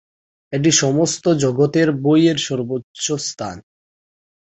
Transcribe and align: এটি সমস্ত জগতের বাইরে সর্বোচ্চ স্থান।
এটি 0.53 0.71
সমস্ত 0.81 1.25
জগতের 1.43 1.89
বাইরে 2.03 2.41
সর্বোচ্চ 2.47 3.05
স্থান। 3.27 3.57